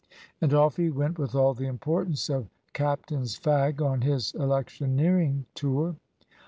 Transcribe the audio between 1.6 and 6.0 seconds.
importance of captain's fag on his electioneering tour.